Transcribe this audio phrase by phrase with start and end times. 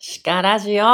[0.00, 0.84] シカラジオ。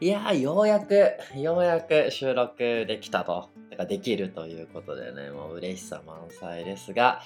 [0.00, 3.50] いや、ようやく、ようやく収録できたと、
[3.88, 7.20] できるということでね、もう嬉しさ満載ですが、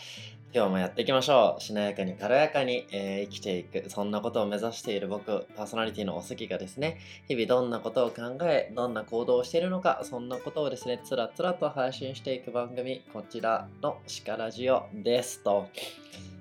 [0.57, 1.61] 今日もやっていきましょう。
[1.61, 15.67] しなやかに軽やかに、えー生きていく、そんなことを目指している僕、パーソナリティのおすぎがですね、日々どんなことを考え、どんな行動をしているのか、そんなことをですね、つらつらと配信していく番組、こちらのシカラジオですと。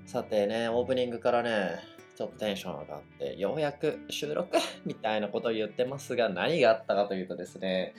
[0.06, 1.80] さてね、オープニングからね、
[2.16, 7.96] ちょっとテンション上がって、ようやく収録みたいなことを言ってますが、何があったかというとですね、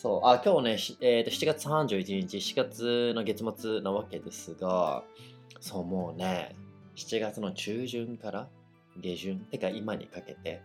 [0.00, 0.70] そう、あ、今日ね、
[1.02, 5.02] えーと7月31日、7月の月末なわけですが、
[5.60, 6.56] そう、もうね、
[6.96, 8.48] 7月の中旬から
[8.98, 10.62] 下旬、てか今にかけて、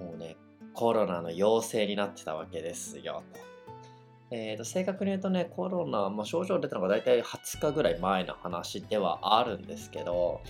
[0.00, 0.36] もうね、
[0.74, 3.40] コロナの陽性になってたわけですよ、と。
[4.30, 10.40] えーと正確に言うとね、コロナ、まあ、症状出たのが大体20日ぐらい前の話ではあるんですけど、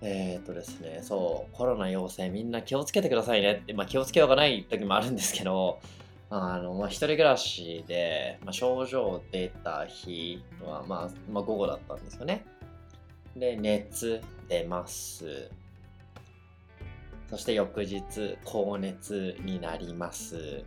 [0.00, 5.80] えーとですね、そう、コロナ陽性みんな気をつけてくださいねって、まあ気をつけようがない時もあるんですけど、
[6.30, 12.44] あの、まあ一人暮らしで、まあ、症状出た日は、まあ、まあ午後だったんですよね。
[13.36, 15.50] で、熱出ます。
[17.30, 20.64] そして翌日、高熱になります。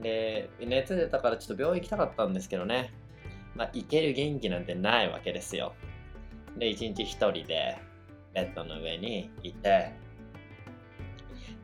[0.00, 2.92] で、熱出たからちょっと病院行きたかったんですけどね。
[3.54, 5.74] まあ、行ける元気なんてないわけですよ。
[6.56, 7.78] で、一日一人で、
[8.34, 9.92] ベッドの上にいて、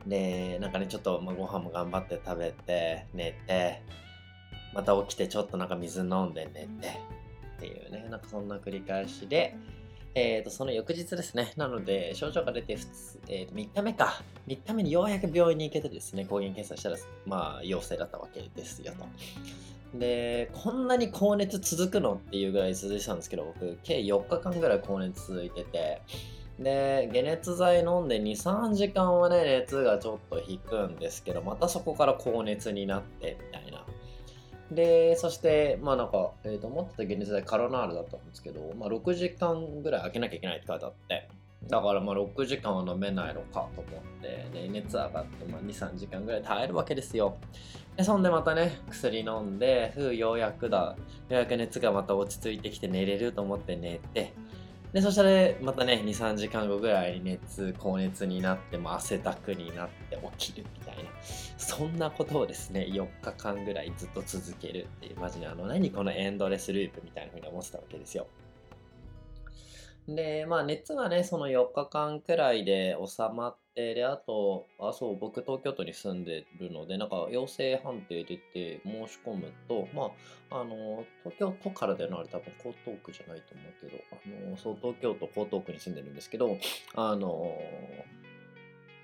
[0.07, 3.81] で、なんかね、ちょっと、まあ、ご飯も頑張って食べて、寝て、
[4.73, 6.99] また起きてちょっとなんか水飲んで寝て、
[7.57, 9.55] っていうね、なんかそんな繰り返しで、
[10.17, 11.51] えー、とその翌日ですね。
[11.57, 14.21] なので、症状が出て普通、えー、と3日目か。
[14.47, 19.99] 3日目にようやく病院に行けてですね、抗原検査したら、まあ、陽性だったわけですよと。
[19.99, 26.01] で、こんなに高熱続くのっていうぐらい続いてたんですけど、僕、計4日間ぐらい高熱続いてて、
[26.59, 33.85] で、解熱剤飲んで2、3時間はね、熱がちょっと引くんですけど、またそこから高熱になって、みたいな。
[34.71, 41.29] で、そして、まあなんか、えー、と思ってた解熱剤カロナールだったんですけど、まあ6時間ぐらい空けなきゃいけないって書いてあって、
[41.67, 47.37] だからまあ6時間は飲めないのかと思って、で、熱上がって、まあ2、3時間ぐらい耐えるわけですよ。
[47.97, 50.95] で、そんでまたね、薬飲んで、ふう、ようやくだ、よ
[51.29, 54.33] うやく熱がまた落ち着いてきて寝れると思って寝て、
[54.93, 55.29] で、そしたら
[55.61, 61.03] またね、2、3時間後ぐらい熱、高熱になって、も汗だくになって起きるみたいな。
[61.57, 68.27] そんなことをですね、4日間ぐらいずっと続けるっていう、マジであの、何このエンドレスループみたいな風に思ってたわけですよ。
[70.07, 80.11] で、まあ熱がね、その4日間くらいで収まって、で、あと、あ、そう、僕東京都に住んでるので、なんか陽性判定出て申し込むと、ま
[80.49, 86.57] あ、あの、東京都からでのあれ多分江東区じゃないと思うけど、あの、そう、東京都江東区に住んでるんですけど、
[86.95, 87.57] あの、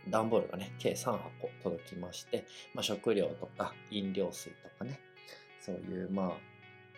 [0.07, 5.01] 段ボールがね、計3箱届きまして、まあ、食料とか飲料水とかね、
[5.59, 6.31] そういう、まあ、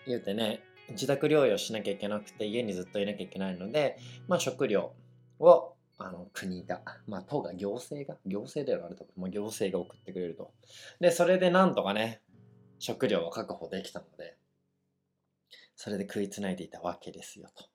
[0.06, 0.62] 言うてね、
[0.92, 3.98] 自宅療養しなきゃいけなくて、家にずっといなきゃいけないので、
[4.28, 4.94] まあ、食料
[5.40, 5.74] を、
[6.06, 10.54] あの、国が、まあ、都が、行政が、行政だよな、あれ多分、まあ、行政が送ってくれると。
[11.00, 12.22] で、それでなんとかね、
[12.80, 14.38] 食料を確保できたので、
[15.76, 17.66] それで食いつないでいたわけですよと。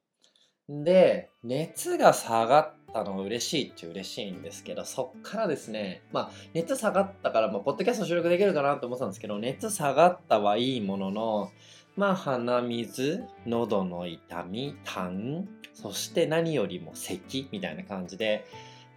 [0.68, 11.52] で、熱が下がったのは嬉しいっちゃ嬉しいんですけど、そっからですね、まあ、熱下がったから、まあ、ポッドキャスト収録できるかなと思ったんですけど、熱下がったはいいものの、
[11.96, 15.48] まあ、鼻水、喉の痛み、痰、
[15.80, 18.44] そして何よりも咳みたいな感じで、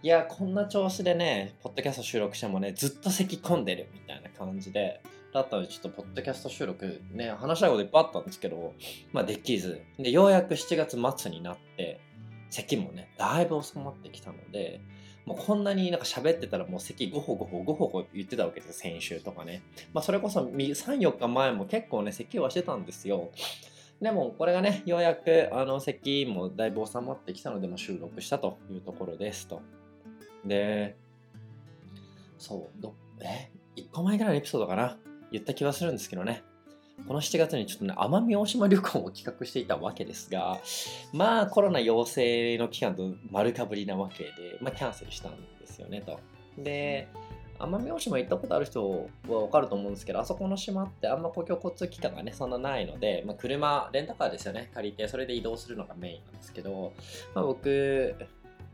[0.02, 5.00] いや、こんな調子でね、ポッドキャスト収録してもね、ずっと咳込んでるみたいな感じで、
[5.32, 8.74] だったので、ちょっとポッドキャスト収録ね、話したいこといっぱいあったんですけど、
[9.12, 12.00] まあできず、で、ようやく7月末になって、
[12.50, 14.80] 咳もね、だいぶ収まってきたので、
[15.24, 19.62] もうこんなになんか喋ってたらもう咳5歩5歩5歩言ってたわけですよ、先週とかね。
[19.94, 23.30] まあそれこそ3、4日前も結構ね、咳はしてたんですよ。
[24.02, 29.62] でもこれがね、ようやくあの咳もだいぶ収まってきたので、も収録したというところですと。
[30.44, 30.96] で、
[32.36, 34.98] そう、どえ ?1 個前ぐらいのエピソードかな？
[35.30, 36.42] 言った気はするんですけどね。
[37.06, 40.58] この7月にちょっとね、奄美大島旅行を企画していたわけですが、
[41.12, 46.18] まあコロナ陽性の期間と丸かぶりなわけで、まあキャンセルしたんですよねと。
[46.58, 47.06] で、
[47.62, 56.92] 奄美大島行ったことある人はわかると思うんですけど、あそこの島ってあんま公共交通機関がね、そんなないので、まあ、車、レンタカーですよね、借りて、それで移動するのがメインなんですけど、
[57.34, 58.14] まあ、僕、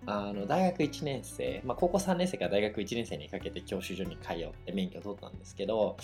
[0.06, 5.96] あの大学1年生、まあ、高校3年生から大学1年生にかけて教習所に通って免許を取ったんですけど、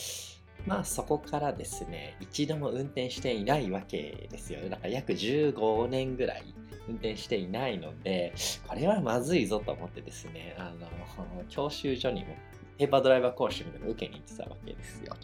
[0.67, 4.61] まあそこからですね、一度も運転していないわけですよ。
[4.69, 6.55] だから約15年ぐらい
[6.89, 8.35] 運転していないので、
[8.67, 12.35] これはまずいぞと思ってですね、あの、教習所にも
[12.79, 15.15] ペーパードライバー講習みたいなのを受けに行ってたわけですよ。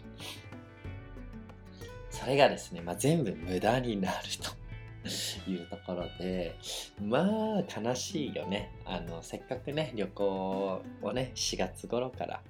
[2.09, 4.51] それがですね、まあ、全部無駄になると
[5.49, 6.55] いうところで、
[7.01, 7.25] ま
[7.59, 8.71] あ悲しいよね。
[8.85, 12.41] あの、せっかくね、旅行をね、4月頃から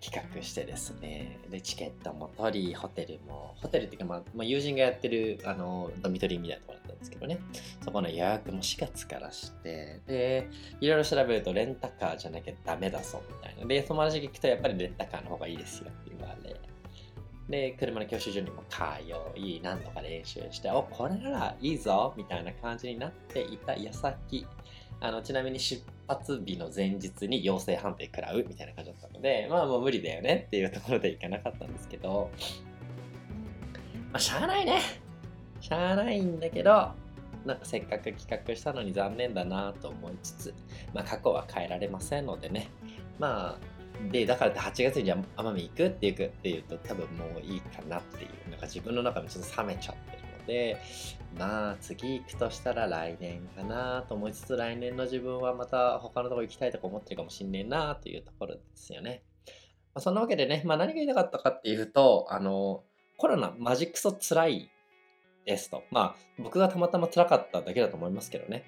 [0.00, 7.38] 企画してですね、で、チケットも取り、ホテルも、ホテルっていうか、まあ、まあ、友人がやってる、あの、ドミトリーみたいなところだったんですけどね、
[7.84, 10.48] そこの予約も4月からして、で、
[10.80, 13.66] いろいろ調べると、レンタカーじゃなきゃダメだぞ、みたいな。
[13.66, 16.56] で、友達に聞くと、やっぱりレンタカーの方がいいですよって言われ、
[17.48, 18.82] で、車の教習所にも通
[19.36, 24.46] い、何度か練習して、お、これならいいぞみたいな感じになっていた矢先、
[25.00, 32.30] あの、ちなみに出発日の前日に陽性判定食らうみたいな感じだったので、まあもう無理だよねっていうところで行かなかったんですけど、
[34.12, 34.80] まあしゃあないね。
[35.60, 36.70] しゃあないんだけど、
[37.44, 40.54] なんかせっかく企画したのに残念だなと思いつつ、
[40.92, 42.68] まあ過去は変えられませんのでね、
[43.18, 43.78] まあ
[44.12, 50.80] で、だからって8月に奄美行くっていうっていうと多分もういいかなっていう、なんか自分の中でちょっと冷めちゃってるので、
[51.38, 59.22] まあ次行くとしたら来年かなと思いつつ来年の自分はまた他のとこ行きたいとか思ってるかもしんねえなというところですよね。
[59.94, 62.82] まあ、そんなわけでね、まあ何が言いたかったかっていうと、あの、
[63.16, 64.70] コロナマジクソ辛い
[65.46, 65.84] ですと。
[65.92, 68.64] まあ僕がたまたま辛かっただけだと思いますけどね。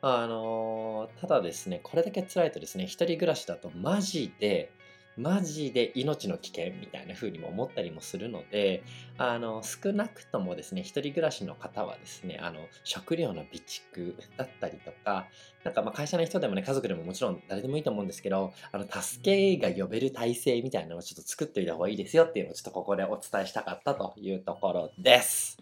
[0.00, 4.70] あの、ただですね、これだけ辛いとですね、一人暮らしだとマジで、
[5.16, 8.82] マジで命の危険みたいな風にも思ったりもするので、
[9.16, 15.26] あの、少なくともですね、一人暮らしの方はですね、あの、食料の備蓄だったりとか、
[15.64, 25.58] なんかま会社の人でもね、家族でももちろん誰でもいいと思うんですけど、あの、助けが呼べる体制みたいなのをちょっと作っておいた方がいいですよっていうのをちょっとここでお伝えしたかったというところです。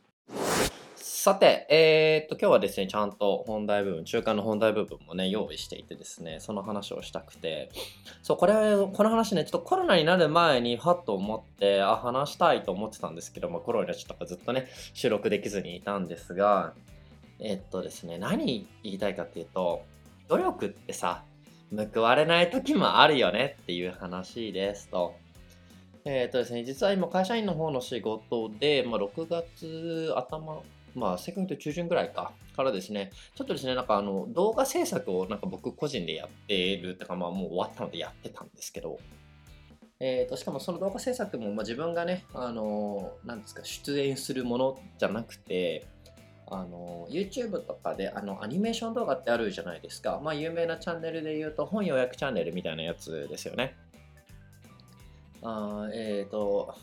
[1.24, 7.70] さて、えー、っと、今日はですね、ちゃんと本題部分、中間の本題部分もね、用意していてですね、その話をしたくて、
[8.22, 8.52] そう、これ、
[8.92, 16.74] この話ね、ちょっとコロナになる前に、はっと思って、あ、話したいと思ってたんですけども、コロナちょっとずっとね、収録できずにいたんですが、
[17.40, 19.82] えー、っとですね、何言いたいかっていうと、
[20.28, 21.24] 努力ってさ、
[21.94, 25.14] 報われない時もあるよねっていう話ですと。
[26.04, 30.62] えっ、とですね、実は今会社員の方の仕事で、まあ、6月頭
[30.94, 38.98] まあ、正確に言うと中旬ぐらいか、からですね、ちょっとですね、なんかあの、動画制作をなんか僕個人でやっているってか、まあもう終わったのでやってたんですけど、
[40.00, 45.86] えーと、しかもその動画制作も、まあ、自分がね、あのなんですか、出演するものじゃなくて、
[46.46, 50.20] あの YouTube とかであのアニメーション動画ってあるじゃないですか。
[50.22, 53.76] まあ有名なチャンネルで言うと本予約チャンネルみたいなやつですよね。
[55.42, 56.74] あえっ、ー、と、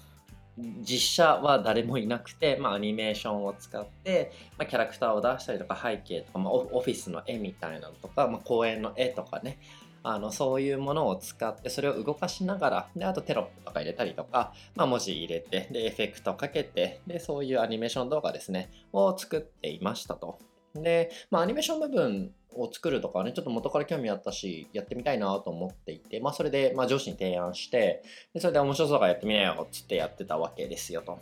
[0.57, 9.59] 実写は誰もいなくて、まあ、アニメーションを使って、まあ、キャラクターを出したりとか背景とか、まあ、オフィスの絵みたいなのとか、まあ、公園の絵とかね
[10.03, 20.39] あのそういうものを使ってそれを動かしながらであとテロップとか入れたりとか、まあ、文字入れてでエフェクトかけてでそういうアニメーション動画ですねを作っていましたと。
[20.73, 28.03] で、まあ、アニメーション部分を作るとかね、ちょっと元から興味あったし、やってみたいなと思っていて、まあそれで、まあ上司に提案して、
[28.33, 31.19] でそれで面白そうからやってみなよっつってやってたわけですよと。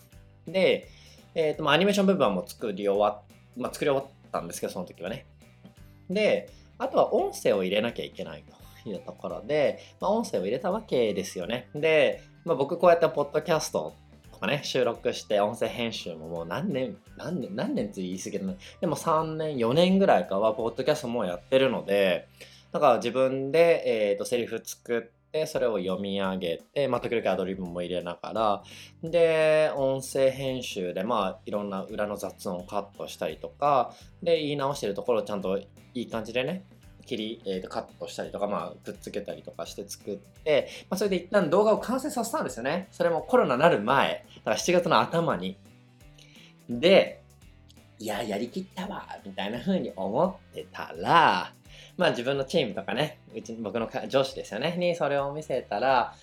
[0.48, 0.88] で、
[1.36, 3.22] えっ、ー、と、まあアニメーション部分はもう作り終わっ、
[3.58, 5.26] まあ作り終わったんですけど、その時はね。
[6.10, 8.44] で、あとは音声を入れなきゃいけない
[8.84, 11.70] というところで、まあ音声を入れたわけですよね。
[11.76, 13.96] で、まあ僕こうやってポッドキャストと
[14.40, 22.28] かね、収録して音声編集ももう何年、何年、何年って言い過ぎるのでも3年、4年ぐらいかは、ポッドキャストもやってるので、
[22.72, 33.94] だから自分で、え、ー、と、セリフ作って、それを読み上げて、まあ、時々アドリブも入れながら、で、音声編集で、まあ、いろんな裏の雑音をカットしたりとか、
[34.24, 36.66] で、言い直してるところをちゃんといい感じでね、
[37.10, 42.88] 切り、えー、とカットしたりとか、まあ、くっつけたりとかして作って、まあ、それで一旦動画を完成させたんですよね。
[42.92, 45.58] それもコロナになる前、だから7月の頭に。
[46.70, 47.24] で、
[47.98, 51.52] いや、やりきったわ、みたいな風に思ってたら、
[51.98, 56.14] まあ自分のチームとかね、うち僕の上司ですよね、にそれを見せたら、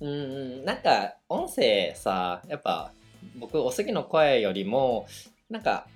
[0.00, 2.92] うん、なんか音声さ、やっぱ
[3.38, 5.06] 僕、おすぎの声よりも、
[5.50, 5.88] なんか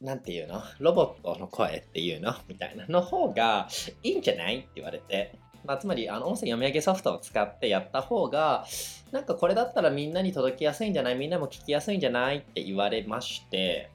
[0.00, 0.62] なんていうの？
[0.78, 2.34] ロボットの声っていうの？
[2.48, 3.68] みたいなの方が
[4.02, 4.58] いいんじゃない？
[4.58, 5.38] って言われて。
[5.64, 8.64] まあ、つまり、あの、音声読み上げソフトを使ってやった方が、
[9.10, 11.16] なんかこれだったらみんなに届きやすいんじゃない？
[11.16, 12.38] みんなも聞きやすいんじゃない？
[12.38, 13.90] って言われまして、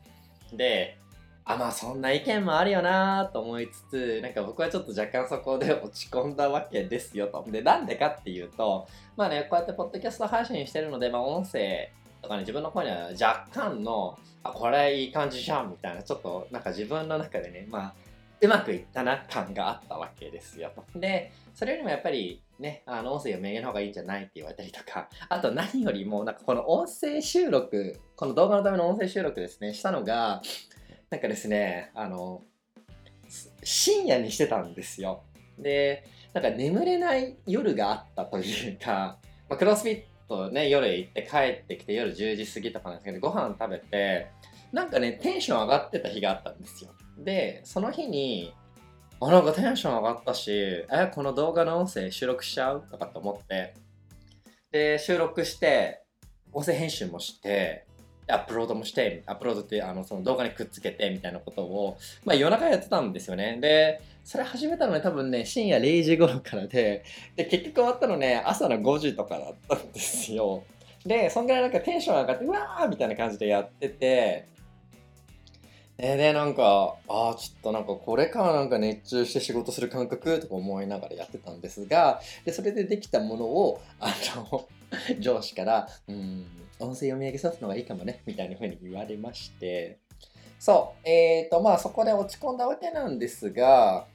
[0.51, 0.97] で、
[1.45, 7.43] あまあそんな意見もあるよなと思いつつなんか僕はちょっと若干そこで落ち込んだわけですよと。
[7.49, 11.91] でなんでかっていうとまあねこうやってポッドキャスト配信してるのでまあ音声
[12.23, 17.93] とかね自分の声には若干のあこれいい感じじゃんみたいなちょっとなんか自分の中でねまあ
[18.43, 20.73] うまくいったな感があったわけですよ。
[20.95, 30.41] で、それよりもやっぱりね、あの音声を名言の方がいいんじゃないって言われたりとか、あと何よりもなんかこの音声収録、この動画のための音声収録ですね、したのが、
[31.09, 32.41] なんかですね、あの、
[33.63, 35.23] 深夜にしてたんですよ。
[35.57, 36.03] で、
[36.33, 44.27] なんか眠れない夜があったというか、まあ、クロスフィッとね、夜行って帰ってきて夜10時過ぎとかなんですけど、ご飯食べて、
[44.71, 46.91] なんかね、テンション上がってた日があったんですよ。
[47.17, 48.53] で、その日に、
[49.19, 52.87] あ、なんかテンション上がったし、え、この動画の音声収録しちゃう？
[52.89, 53.75] とかと思って、
[54.71, 56.03] で、収録して、
[56.51, 57.85] 音声編集もして、
[58.27, 63.57] アップロードもして、アップロードってあのその動画にくっつけてみたいなことを、まあ夜中やってたんですよね。
[63.61, 67.03] で、それ始めたのね、多分ね、深夜0時頃からで、
[67.35, 70.63] で、結局終わったのね、朝の5時とかだったんですよ。
[71.05, 74.47] で、そんぐらいなんかテンション上がって、うわーみたいな感じでやってて、
[75.97, 84.67] えー、で、なんか、ああ、ちょっとなんかこれからなんか熱中して仕事する感覚とか思いながらやってたんですが、で、それでできたものを、あの、
[85.19, 86.45] 上司から、うん、
[86.79, 89.99] 音声読み上げさすのがいいかもね、みたいな風に言われまして、
[90.59, 94.07] そう、えっ、ー、と、まあそこで落ち込んだわけなんですが、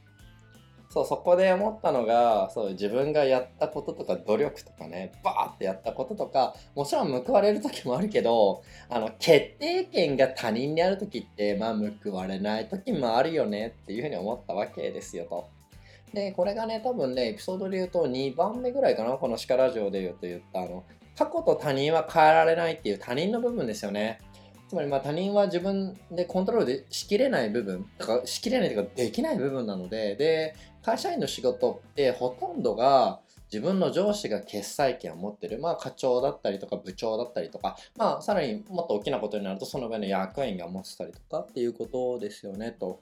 [0.91, 15.58] そう、そこで思ったのが、そう、自分がやったこととか努力とかね、バーってやったこととか、もちろん報われる時もあるけど、あの、決定権が他人にある時って、まあ報われない時もあるよねっていうふうに思ったわけですよと。
[16.13, 20.85] で、これがね、多分ね、エピソードで言うと2番目ぐらいかな、この鹿ラジオで言うと言った、あの、
[21.17, 24.21] 過去と他人は変えられないっていう他人の部分ですよね。
[24.69, 43.01] つまりまあ他人は自分でコントロールでしきれない部分、かしきれないというかできない部分なので、で、会社員の仕事ってほとんどが自分の上司が決裁権を持ってる、まあ課長だったりとか部長だったりとか、まあさらにもっと大きなことになるとその上の役員が持ってたりとかっていうことですよねと。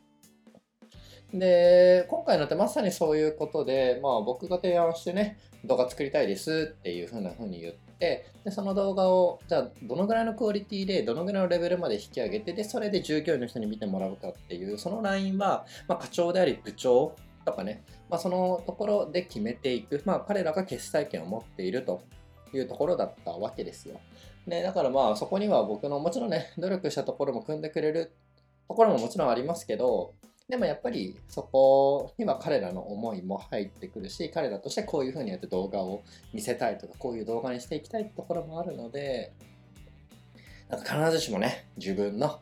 [1.32, 22.02] で、今回のってまさにそういうことで、まあ僕が提案してね、動画作りたいですっていうふうなふうに言って、で、その動画を、じゃあどのぐらいのクオリティで、どのぐらいのレベルまで引き上げて、で、それで従業員の人に見てもらうかっていう、そのラインは、まあ課長であり部長とかね、まあそのところで決めていく、まあ彼らが決裁権を持っていると
[22.52, 24.00] いうところだったわけですよ。
[24.46, 28.12] で、だからまあそこには僕のもちろんね、努力したところも組んでくれる
[28.68, 30.14] ところももちろんありますけど、
[30.48, 39.32] でもやっぱりそこには彼らの思いも入ってくるし、彼らとしてこういうふうにやって動画を見せたいとか、こういう動画にしていきたいってところもあるので、
[40.68, 42.40] なんか必ずしもね、自分の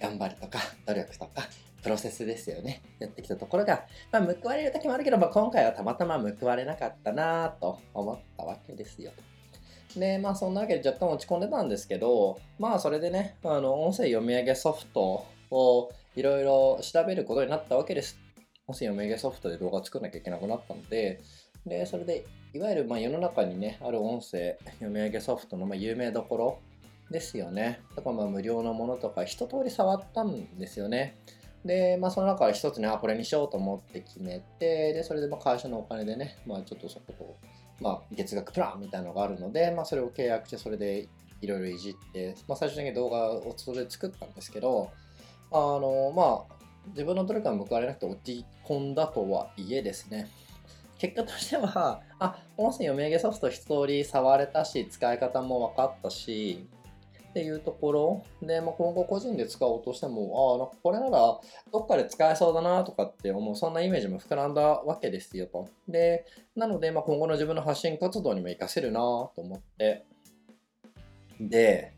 [0.00, 1.48] 頑張りとか努力とか、
[1.84, 2.82] プロセスですよね。
[2.98, 9.12] やってきたところが、まあ、報われる時もあるけど、まあ、今回はたまたま報われなかったなと思ったわけですよ。
[9.94, 18.18] で、まあそんなわけで若干落ち込んでたんですけど、まあそれでね、あの、音声読み上げソフトをいろいろ調べることになったわけです。
[18.66, 21.20] 音声読み上げソフトで動画作らなきゃいけなくなったので、
[21.66, 26.58] で、それで、いわゆるまあ世の中にね、ある音声読み上げソフトのまあ有名どころ
[27.10, 27.80] ですよね。
[27.96, 31.18] だかまあ無料のものとか一通り触ったんですよね。
[31.64, 37.36] で、まあその中から一つね、あ、これにしようと思って決めて、で、それでまあ会社のお金でね、まあちょっとそこと、
[37.80, 41.08] まあ月額プランみたいなのがあるので、まあそれを契約して、それで
[41.40, 44.90] いろいろいじって、まあ最終的に動画をそれで作ったんですけど、
[45.50, 46.54] あの、まあ、
[46.88, 50.28] 自分の努力が報われなくて落ち込んだとはいえですね、
[50.98, 56.68] 結果としては、 あ、音声読み上げソフト一通り触れたし、使い方も分かったし、
[57.30, 61.40] っていうところで、まあ、今後個人で使おうとしても、ああ、なんかこれなら
[61.72, 65.68] どっかで使えそうだなとかって思う、そんなイメージも膨らんだわけですよと。
[65.88, 70.04] で、なので、まあ、今後の自分の発信活動にも活かせるなと思って。
[71.40, 71.92] で、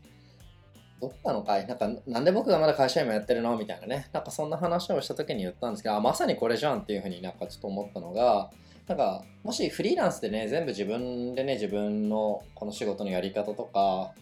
[0.99, 3.55] どっかの会、なんか、なんで僕がまだ会社員もやってるの？
[3.57, 4.09] みたいなね。
[4.13, 8.49] なんかそんな話をした時に言ったんですけど、あ、まさにこれじゃんっていうふうになんかちょっと思ったのが、
[8.87, 14.13] なんか、もしフリーランスでね、全部自分でね、自分のこの仕事のやり方とか、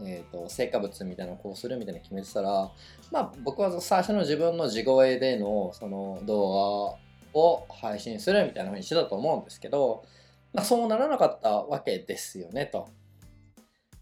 [0.00, 2.70] えーと、成果物みたいなのをこうするみたいな決めてたら、
[3.10, 6.98] まあ、僕は最初の自分の地声でのその動
[7.34, 10.04] 画を配信するみたいなふうにしてたと思うんですけど、
[10.52, 12.88] まあ、そうならなかったわけですよねと。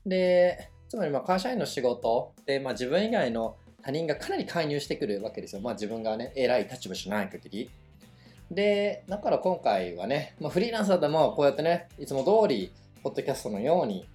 [0.05, 5.61] でつまりまあ会社員の仕事で、まあ、自分以外の他人がかなり介入してくるわけですよ。
[5.61, 7.71] まあ、自分がね偉い立場じゃない限り。
[8.51, 12.71] でだから今回はね、まあ、フリーランスだったらもこうやってねいつも通り
[13.03, 14.07] ポッドキャストのように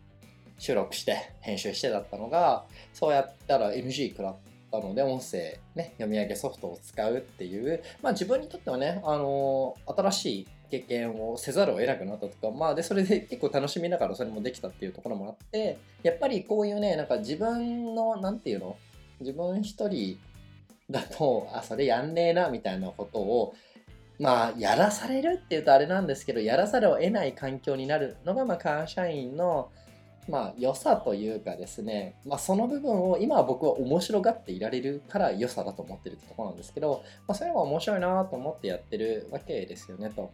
[0.59, 4.35] 収録して編集してだったのがそうやったら NG 食らっ
[4.77, 18.77] ったので、音声、ね、読み上げソフトを使うっていう、まあ自分にとってはね、あのー、新しい経験をせざるを得なくなったとか、まあで、それで結構楽しみながらそれもできたっていうところもあって、やっぱりこういうね、なんか自分の、なんていうの？
[19.19, 20.17] 自分一人
[20.89, 23.55] だと、あ、それやんねえな、みたいなことを、
[24.19, 29.69] まあ、やらされるっていうとあれなんですけど、やらされを得ない環境になるのが、まあ、会社員の、
[30.27, 40.31] まあ、良さというかですね、まあ、その部分を今は僕は面白がっていられるから良さだと思ってるってとこなんですけど、まあ、それは面白いなと思ってやってるわけですよねと。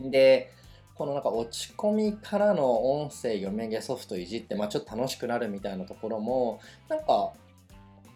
[0.00, 0.52] で、
[0.94, 7.32] このなんか落ち込みからの音声読み上げソフトいじって、まあ、ちょっと楽しくなるみたいなところも、なんか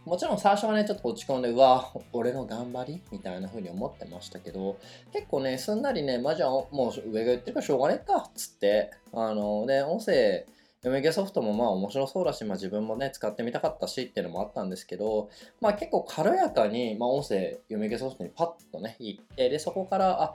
[0.04, 4.78] もちろん最初はね、ちょっと落ち込んで、うわ、俺の頑張りみたいな風に思ってましたけど、
[5.12, 10.46] 結構ね、すんなりね、まあ、じゃあ、もう上が言ってるからしょうがねえか、つって、あの、ね、音声、
[10.82, 15.30] 読み上げソフトもまあ面白そうだし、まあ自分もね、使ってみたかったしっていうのもあったんですけど、
[15.62, 20.34] まあ結構軽やかに、まあ音声読み上げソフトにパッとね、行って、で、そこから、あ、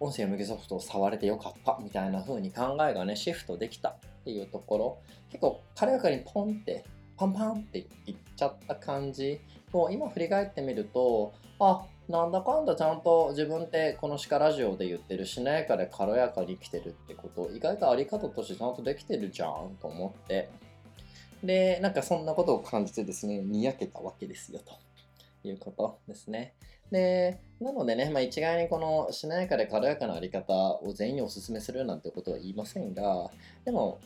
[0.00, 4.98] 音声読み上げソフトを触れてよかったみたいな風に考えがね、シフトできたっていうところ、
[5.30, 6.84] 結構軽やかにポンって
[7.16, 7.86] パンパンっていっ
[8.36, 9.40] ちゃった感じ。
[9.72, 20.50] を今振り返ってみるとあなんだかんだちゃんと自分ってこの鹿ラジオで言ってるしなやかで軽やかに生きてるってこと意外とあり方としてちゃんとできてるじゃんと思って。
[21.42, 26.54] でなんかそんなことを感じてですねにやけたわけですよということですね。
[26.92, 33.30] でなのでね、まあ、一概にこのしなやかで軽やかなあり方を全員にお勧めするなんてことは言いませんが
[33.64, 33.98] でも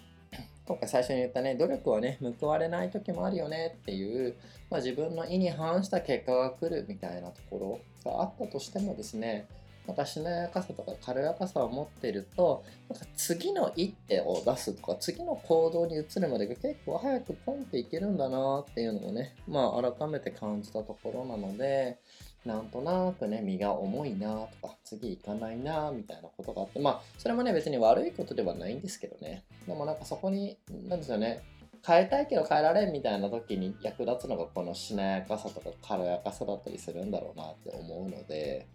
[0.66, 4.34] 今回最初に言ったね、努力はね、報われない時もあるよねっていう、
[4.68, 9.46] まあ、自分の意に反した結果が来るみたいなところがあったとしてもですね、
[9.86, 22.00] なんかしなやかさとか軽やかさを持ってると、なんか次の一手を出すとか、次の行動に移るまでが結構早くポンっていけるんだなっていうのをね、まあ改めて感じたところなので、
[22.46, 29.44] なんとなくね、身が重いなとか、次行かないなみたいなことがあって、まあ、それもね、別に悪いことではないんですけどね。
[29.66, 30.56] でもなんかそこに、
[30.88, 31.42] なんですよね、
[31.84, 38.66] 変えたいけど変えられんみたいな時に役立つのがこのしなやかさとか軽やかさだったりするんだろうなって思うので、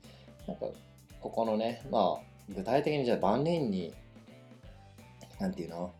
[0.47, 0.65] なんか、
[1.21, 3.93] ここのね、まあ、具体的にじゃあ万人に、
[5.39, 5.91] なんていうの？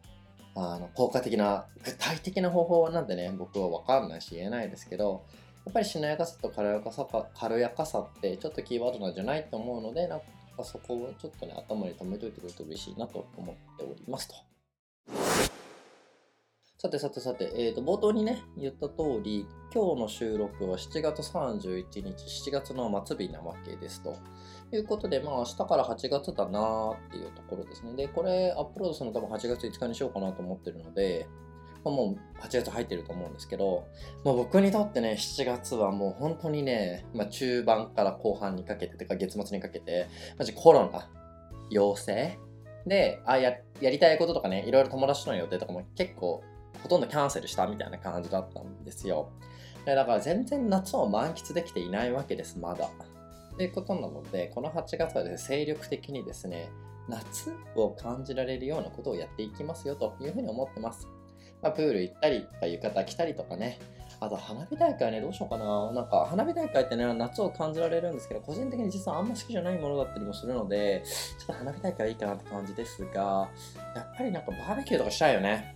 [0.53, 5.23] あの効果的な具体的な方法なんてね僕は分かんないし言えないですけど
[5.65, 14.35] やっぱりしなやかさと軽やかさか軽やかさってちょっとキーワードなんじゃないと思うので、なんかそこをちょっとね、頭に留めといてくれると嬉しいなと思っておりますと。
[16.81, 24.15] さてさてさて、えー、と冒頭にね、言った通り、今日の収録は7月31日、7月の末日なわけですと。
[24.73, 27.93] いうことで、まあ明日から8月だなーっていうところですね。
[27.93, 31.27] で、これアップロードするの多分8月5日にしようかなと思ってるので、
[31.89, 33.87] もう8月入ってると思うんですけど、
[34.23, 41.09] まあ、僕にとってね、7月はもう本当にね、まあ、中盤から後半にかけて、てか月末にかけて、マジコロナ、
[41.69, 42.37] 陽性？
[42.85, 46.43] で、あや、やりたいこととかね、いろいろ友達との予定とかも結構
[46.83, 49.31] ほとんどキャンセルしたみたいな感じだったんですよ。
[49.85, 52.89] だから全然夏を満喫できていないわけです、まだ。
[53.57, 56.69] ということなので、この8月はですね、精力的にですね、
[57.07, 61.07] 夏を感じられるようなことをやっていきますよというふうに思ってます。
[61.61, 63.77] まあ、プール行ったり浴衣着たりとかね、
[64.19, 65.91] あと花火大会ね、どうしようかな。
[65.93, 71.01] なんか花火大会ってね、夏を感じられるんですけど、個人的に実はあんま好きじゃないものだったりもするので、
[71.39, 73.49] ちょっと花火大会はいいかなって感じですが、
[73.95, 75.75] やっぱりなんかバーベキューとかしたいよね。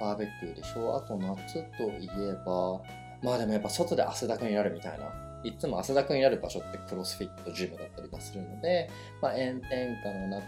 [0.00, 2.80] バーベキューでしょあと夏といえば、
[3.20, 5.12] まあでもやっぱ外で汗だくになるみたいな。
[5.42, 8.88] いつも汗だくになる場所ってクロスフィットジムだったりもするので、
[9.20, 10.42] まあ炎天下の中、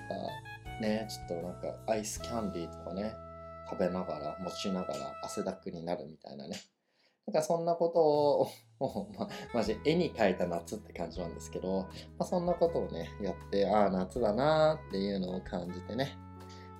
[0.80, 3.14] ね、ちょっとなんかアイスキャンディーとかね、
[3.68, 6.56] 食べながら、持ちながら汗だくになるみたいなね。
[7.26, 8.48] なんかそんなことを、
[9.18, 11.88] ま、マジ絵に描いた夏って感じなんですけど、ま
[12.20, 16.16] あ、そんなことをね、やって、ああ、夏だなーっていうのを感じてね。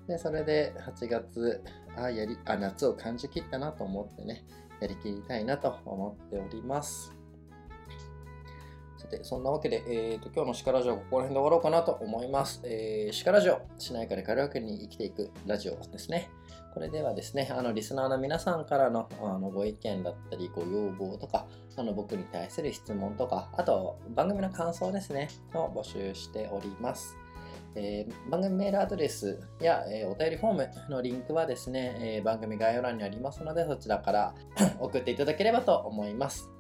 [0.06, 1.64] で、それで8月、
[1.96, 4.44] あ、やり、あ、夏を感じきったなと思ってね、
[4.80, 7.12] やりきりたいなと思っております。
[8.96, 12.62] さて、そんなわけで、えーと、今日のシカラジオはここら辺で終わろうかなと思います。
[12.64, 16.30] えー、シカラジオ、しないから軽くに生きていくラジオですね。
[16.72, 27.16] これではですね、あのリスナーの皆さんからのあのご意見だったり、ご要望とか、あの僕に対する質問とか、あと番組の感想ですね、を募集しております。
[27.74, 34.34] えー、番組メールアドレスや、えー、お便りフォームのリンクはですね、えー、番組概要欄にありますので、そちらから
[34.80, 36.50] 送っていただければと思います。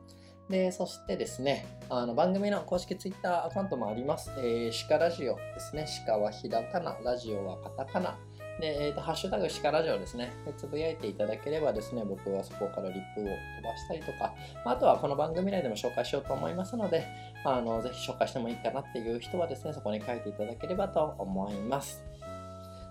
[0.48, 4.30] で、そしてですね、あの番組の公式 Twitter アカウントもあります。
[4.38, 5.86] えー、シカラジオですね。
[5.86, 8.16] シカはひらがな、ラジオはカタカナ。
[8.60, 10.32] で、えーと、ハッシュタグシカラジオですね。
[10.56, 13.30] つぶやいていただければですね、僕はそこからリップを飛
[13.62, 17.06] ばしたりとか、あ、あとはこの番組内でも紹介しようと思いますので、
[17.44, 22.02] あのぜひ紹介してもいいかなっていう人はですね、そこに書いていただければと思います。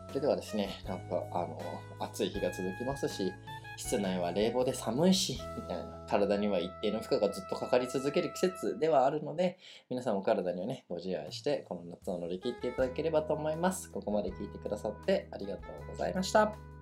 [0.10, 1.60] それではですね、なんかあの
[2.00, 3.32] 暑い日が続きますし、
[3.78, 9.58] 室内は冷房で寒いし、みたいな、体には一定の負荷がずっとかかり続ける季節ではあるので、
[9.90, 13.92] 皆さんお体にはね、ご自愛して、この夏を乗り切っていただければと思います。
[13.92, 16.75] ここまで聞いてくださってありがとうございました。